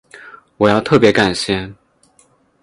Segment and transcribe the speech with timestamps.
[0.57, 1.71] 我要特別感谢